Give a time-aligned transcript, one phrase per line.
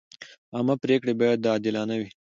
[0.55, 2.09] عامه پریکړې باید عادلانه وي.